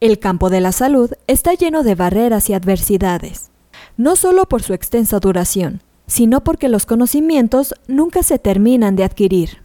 El 0.00 0.18
campo 0.18 0.48
de 0.48 0.62
la 0.62 0.72
salud 0.72 1.10
está 1.26 1.52
lleno 1.52 1.82
de 1.82 1.94
barreras 1.94 2.48
y 2.48 2.54
adversidades, 2.54 3.50
no 3.98 4.16
solo 4.16 4.46
por 4.46 4.62
su 4.62 4.72
extensa 4.72 5.20
duración, 5.20 5.82
sino 6.06 6.42
porque 6.42 6.70
los 6.70 6.86
conocimientos 6.86 7.74
nunca 7.86 8.22
se 8.22 8.38
terminan 8.38 8.96
de 8.96 9.04
adquirir. 9.04 9.58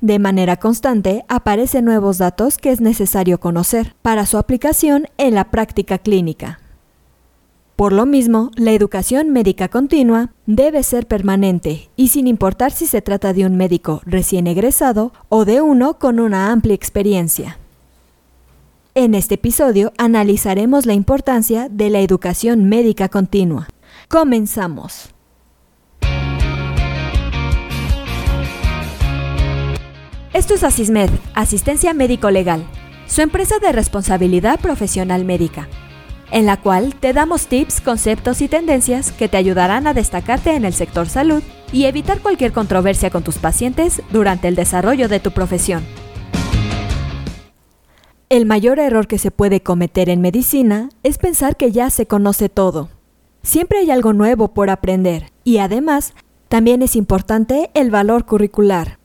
De 0.00 0.18
manera 0.18 0.56
constante 0.56 1.26
aparecen 1.28 1.84
nuevos 1.84 2.16
datos 2.16 2.56
que 2.56 2.70
es 2.70 2.80
necesario 2.80 3.40
conocer 3.40 3.94
para 4.00 4.24
su 4.24 4.38
aplicación 4.38 5.06
en 5.18 5.34
la 5.34 5.50
práctica 5.50 5.98
clínica. 5.98 6.60
Por 7.76 7.92
lo 7.92 8.06
mismo, 8.06 8.50
la 8.56 8.72
educación 8.72 9.28
médica 9.28 9.68
continua 9.68 10.32
debe 10.46 10.82
ser 10.82 11.06
permanente 11.06 11.90
y 11.94 12.08
sin 12.08 12.26
importar 12.26 12.72
si 12.72 12.86
se 12.86 13.02
trata 13.02 13.34
de 13.34 13.44
un 13.44 13.58
médico 13.58 14.00
recién 14.06 14.46
egresado 14.46 15.12
o 15.28 15.44
de 15.44 15.60
uno 15.60 15.98
con 15.98 16.20
una 16.20 16.50
amplia 16.52 16.74
experiencia. 16.74 17.58
En 19.00 19.14
este 19.14 19.36
episodio 19.36 19.92
analizaremos 19.96 20.84
la 20.84 20.92
importancia 20.92 21.68
de 21.70 21.88
la 21.88 22.00
educación 22.00 22.68
médica 22.68 23.08
continua. 23.08 23.68
Comenzamos. 24.08 25.10
Esto 30.32 30.54
es 30.54 30.64
Asismed, 30.64 31.10
Asistencia 31.34 31.94
Médico 31.94 32.32
Legal, 32.32 32.66
su 33.06 33.20
empresa 33.20 33.60
de 33.60 33.70
responsabilidad 33.70 34.58
profesional 34.58 35.24
médica 35.24 35.68
en 36.32 36.46
la 36.46 36.56
cual 36.58 36.96
te 36.96 37.12
damos 37.12 37.46
tips, 37.46 37.80
conceptos 37.80 38.42
y 38.42 38.48
tendencias 38.48 39.12
que 39.12 39.28
te 39.28 39.36
ayudarán 39.36 39.86
a 39.86 39.94
destacarte 39.94 40.56
en 40.56 40.64
el 40.64 40.74
sector 40.74 41.08
salud 41.08 41.42
y 41.72 41.84
evitar 41.84 42.18
cualquier 42.18 42.52
controversia 42.52 43.10
con 43.10 43.22
tus 43.22 43.38
pacientes 43.38 44.02
durante 44.10 44.48
el 44.48 44.56
desarrollo 44.56 45.08
de 45.08 45.20
tu 45.20 45.30
profesión. 45.30 45.84
El 48.30 48.44
mayor 48.44 48.78
error 48.78 49.06
que 49.06 49.16
se 49.16 49.30
puede 49.30 49.62
cometer 49.62 50.10
en 50.10 50.20
medicina 50.20 50.90
es 51.02 51.16
pensar 51.16 51.56
que 51.56 51.72
ya 51.72 51.88
se 51.88 52.04
conoce 52.04 52.50
todo. 52.50 52.90
Siempre 53.42 53.78
hay 53.78 53.90
algo 53.90 54.12
nuevo 54.12 54.48
por 54.48 54.68
aprender 54.68 55.32
y 55.44 55.58
además 55.58 56.12
también 56.48 56.82
es 56.82 56.94
importante 56.94 57.70
el 57.72 57.90
valor 57.90 58.26
curricular. 58.26 58.98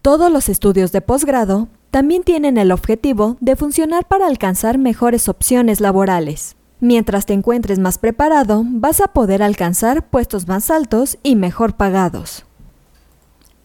Todos 0.00 0.30
los 0.30 0.48
estudios 0.48 0.92
de 0.92 1.00
posgrado 1.00 1.66
también 1.90 2.22
tienen 2.22 2.56
el 2.56 2.70
objetivo 2.70 3.36
de 3.40 3.56
funcionar 3.56 4.06
para 4.06 4.28
alcanzar 4.28 4.78
mejores 4.78 5.28
opciones 5.28 5.80
laborales. 5.80 6.54
Mientras 6.78 7.26
te 7.26 7.32
encuentres 7.32 7.80
más 7.80 7.98
preparado, 7.98 8.62
vas 8.64 9.00
a 9.00 9.08
poder 9.08 9.42
alcanzar 9.42 10.08
puestos 10.08 10.46
más 10.46 10.70
altos 10.70 11.18
y 11.24 11.34
mejor 11.34 11.74
pagados. 11.74 12.44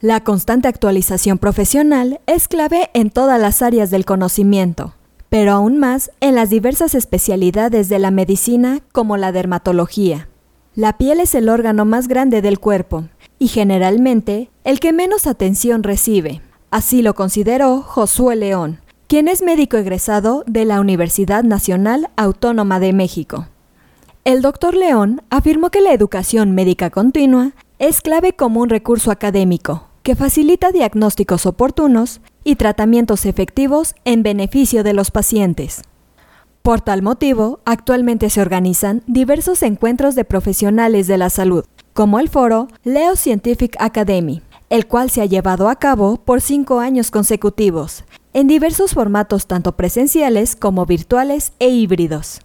La 0.02 0.24
constante 0.24 0.68
actualización 0.68 1.38
profesional 1.38 2.20
es 2.26 2.48
clave 2.48 2.90
en 2.96 3.12
todas 3.12 3.40
las 3.40 3.62
áreas 3.62 3.92
del 3.92 4.06
conocimiento, 4.06 4.96
pero 5.34 5.54
aún 5.54 5.80
más 5.80 6.12
en 6.20 6.36
las 6.36 6.52
diversas 6.52 6.94
especialidades 6.94 7.90
de 7.90 7.98
la 7.98 8.12
medicina 8.12 8.82
como 8.92 9.18
la 9.18 9.32
dermatología. 9.32 10.28
La 10.76 11.00
piel 11.00 11.20
es 11.20 11.34
el 11.34 11.50
órgano 11.50 11.86
más 11.86 12.08
grande 12.08 12.44
del 12.44 12.60
cuerpo 12.60 13.06
y 13.40 13.48
generalmente 13.48 14.52
el 14.64 14.80
que 14.80 14.94
menos 14.94 15.26
atención 15.26 15.82
recibe. 15.82 16.44
Así 16.70 17.02
lo 17.02 17.16
consideró 17.16 17.82
Josué 17.82 18.36
León, 18.36 18.82
quien 19.08 19.28
es 19.28 19.42
médico 19.42 19.76
egresado 19.78 20.44
de 20.46 20.66
la 20.66 20.80
Universidad 20.80 21.44
Nacional 21.44 22.12
Autónoma 22.16 22.80
de 22.80 22.94
México. 22.94 23.48
El 24.26 24.44
doctor 24.44 24.76
León 24.76 25.24
afirmó 25.32 25.72
que 25.72 25.82
la 25.82 25.94
educación 25.94 26.54
médica 26.54 26.92
continua 26.92 27.54
es 27.80 28.02
clave 28.02 28.34
como 28.34 28.62
un 28.62 28.70
recurso 28.70 29.10
académico 29.10 29.88
que 30.04 30.16
facilita 30.16 30.72
diagnósticos 30.72 31.46
oportunos 31.46 32.22
y 32.44 32.58
tratamientos 32.58 33.26
efectivos 33.26 33.96
en 34.04 34.22
beneficio 34.22 34.84
de 34.84 34.94
los 34.94 35.12
pacientes. 35.12 35.82
Por 36.62 36.82
tal 36.82 37.02
motivo, 37.02 37.60
actualmente 37.66 38.30
se 38.30 38.42
organizan 38.42 39.02
diversos 39.08 39.64
encuentros 39.64 40.16
de 40.16 40.26
profesionales 40.26 41.08
de 41.08 41.18
la 41.18 41.30
salud, 41.30 41.66
como 41.94 42.20
el 42.20 42.30
foro 42.30 42.68
Leo 42.84 43.16
Scientific 43.16 43.76
Academy, 43.80 44.42
el 44.70 44.88
cual 44.88 45.10
se 45.10 45.22
ha 45.22 45.26
llevado 45.26 45.70
a 45.70 45.76
cabo 45.78 46.18
por 46.18 46.42
cinco 46.42 46.80
años 46.80 47.12
consecutivos 47.12 48.04
en 48.34 48.48
diversos 48.48 48.94
formatos 48.94 49.46
tanto 49.48 49.74
presenciales 49.74 50.56
como 50.56 50.86
virtuales 50.86 51.54
e 51.60 51.70
híbridos. 51.70 52.42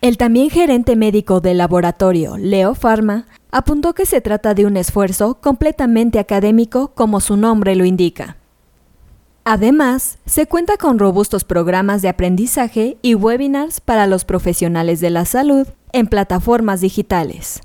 El 0.00 0.16
también 0.16 0.50
gerente 0.50 0.96
médico 0.96 1.40
del 1.40 1.58
laboratorio, 1.58 2.36
Leo 2.36 2.74
Pharma, 2.74 3.26
apuntó 3.50 3.94
que 3.94 4.06
se 4.06 4.20
trata 4.20 4.54
de 4.54 4.66
un 4.66 4.76
esfuerzo 4.76 5.38
completamente 5.40 6.18
académico 6.18 6.92
como 6.94 7.20
su 7.20 7.36
nombre 7.36 7.74
lo 7.76 7.84
indica. 7.84 8.36
Además, 9.44 10.18
se 10.26 10.46
cuenta 10.46 10.76
con 10.76 10.98
robustos 10.98 11.44
programas 11.44 12.02
de 12.02 12.10
aprendizaje 12.10 12.98
y 13.00 13.14
webinars 13.14 13.80
para 13.80 14.06
los 14.06 14.26
profesionales 14.26 15.00
de 15.00 15.10
la 15.10 15.24
salud 15.24 15.66
en 15.92 16.06
plataformas 16.06 16.82
digitales. 16.82 17.62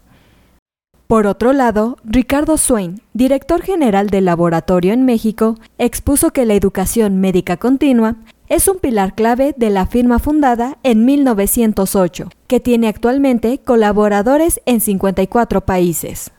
Por 1.07 1.27
otro 1.27 1.51
lado, 1.51 1.97
Ricardo 2.05 2.57
Swain, 2.57 3.01
director 3.13 3.61
general 3.61 4.09
del 4.09 4.25
laboratorio 4.25 4.93
en 4.93 5.03
México, 5.03 5.59
expuso 5.77 6.31
que 6.31 6.45
la 6.45 6.53
educación 6.53 7.19
médica 7.19 7.57
continua 7.57 8.15
es 8.47 8.67
un 8.67 8.79
pilar 8.79 9.13
clave 9.13 9.53
de 9.57 9.69
la 9.69 9.85
firma 9.85 10.19
fundada 10.19 10.77
en 10.83 11.05
1908, 11.05 12.29
que 12.53 12.59
tiene 12.59 12.87
actualmente 12.87 13.57
colaboradores 13.57 14.61
en 14.67 14.79
54 14.79 15.61
países. 15.61 16.29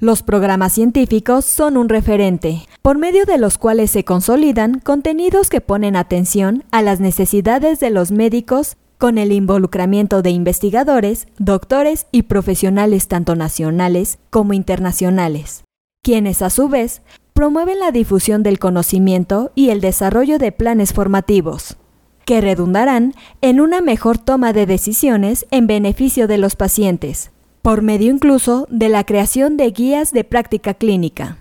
Los 0.00 0.22
programas 0.22 0.74
científicos 0.74 1.46
son 1.46 1.78
un 1.78 1.88
referente, 1.88 2.66
por 2.82 2.98
medio 2.98 3.24
de 3.24 3.38
los 3.38 3.56
cuales 3.56 3.90
se 3.90 4.04
consolidan 4.04 4.80
contenidos 4.80 5.48
que 5.48 5.62
ponen 5.62 5.96
atención 5.96 6.62
a 6.72 6.82
las 6.82 7.00
necesidades 7.00 7.80
de 7.80 7.88
los 7.88 8.10
médicos 8.10 8.76
con 8.98 9.16
el 9.16 9.32
involucramiento 9.32 10.20
de 10.20 10.28
investigadores, 10.28 11.26
doctores 11.38 12.06
y 12.12 12.24
profesionales 12.24 13.08
tanto 13.08 13.34
nacionales 13.34 14.18
como 14.28 14.52
internacionales, 14.52 15.64
quienes 16.02 16.42
a 16.42 16.50
su 16.50 16.68
vez 16.68 17.00
promueven 17.32 17.78
la 17.78 17.92
difusión 17.92 18.42
del 18.42 18.58
conocimiento 18.58 19.52
y 19.54 19.70
el 19.70 19.80
desarrollo 19.80 20.38
de 20.38 20.52
planes 20.52 20.92
formativos, 20.92 21.78
que 22.28 22.42
redundarán 22.42 23.14
en 23.40 23.58
una 23.58 23.80
mejor 23.80 24.18
toma 24.18 24.52
de 24.52 24.66
decisiones 24.66 25.46
en 25.50 25.66
beneficio 25.66 26.28
de 26.28 26.36
los 26.36 26.56
pacientes, 26.56 27.30
por 27.62 27.80
medio 27.80 28.12
incluso 28.12 28.66
de 28.70 28.90
la 28.90 29.04
creación 29.04 29.56
de 29.56 29.70
guías 29.70 30.12
de 30.12 30.24
práctica 30.24 30.74
clínica. 30.74 31.38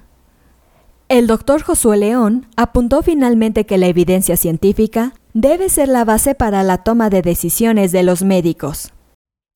El 1.09 1.27
doctor 1.27 1.61
Josué 1.61 1.97
León 1.97 2.47
apuntó 2.55 3.01
finalmente 3.01 3.65
que 3.65 3.77
la 3.77 3.87
evidencia 3.87 4.37
científica 4.37 5.13
debe 5.33 5.67
ser 5.67 5.89
la 5.89 6.05
base 6.05 6.35
para 6.35 6.63
la 6.63 6.77
toma 6.77 7.09
de 7.09 7.21
decisiones 7.21 7.91
de 7.91 8.03
los 8.03 8.23
médicos. 8.23 8.93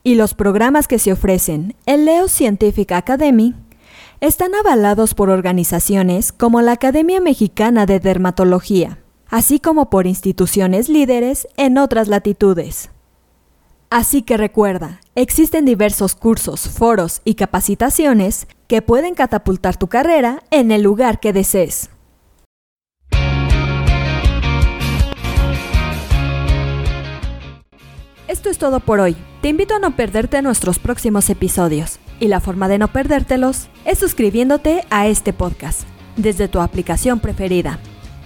Y 0.03 0.15
los 0.15 0.33
programas 0.33 0.89
que 0.89 0.99
se 0.99 1.13
ofrecen 1.13 1.77
en 1.85 2.03
Leo 2.03 2.27
Scientific 2.27 2.91
Academy 2.91 3.55
están 4.19 4.53
avalados 4.53 5.13
por 5.13 5.29
organizaciones 5.29 6.33
como 6.33 6.59
la 6.61 6.73
Academia 6.73 7.21
Mexicana 7.21 7.85
de 7.85 8.01
Dermatología, 8.01 9.00
así 9.31 9.59
como 9.59 9.89
por 9.89 10.05
instituciones 10.05 10.89
líderes 10.89 11.47
en 11.57 11.79
otras 11.79 12.07
latitudes. 12.07 12.91
Así 13.89 14.21
que 14.21 14.37
recuerda, 14.37 15.01
existen 15.15 15.65
diversos 15.65 16.15
cursos, 16.15 16.69
foros 16.69 17.21
y 17.25 17.35
capacitaciones 17.35 18.47
que 18.67 18.81
pueden 18.81 19.15
catapultar 19.15 19.77
tu 19.77 19.87
carrera 19.87 20.43
en 20.51 20.71
el 20.71 20.83
lugar 20.83 21.19
que 21.19 21.33
desees. 21.33 21.89
Esto 28.27 28.49
es 28.49 28.57
todo 28.57 28.79
por 28.79 28.99
hoy. 28.99 29.17
Te 29.41 29.49
invito 29.49 29.75
a 29.75 29.79
no 29.79 29.95
perderte 29.95 30.41
nuestros 30.41 30.79
próximos 30.79 31.29
episodios. 31.29 31.99
Y 32.19 32.27
la 32.27 32.39
forma 32.39 32.67
de 32.67 32.77
no 32.77 32.87
perdértelos 32.89 33.67
es 33.83 33.97
suscribiéndote 33.97 34.85
a 34.89 35.07
este 35.07 35.33
podcast 35.33 35.81
desde 36.15 36.47
tu 36.47 36.61
aplicación 36.61 37.19
preferida. 37.19 37.79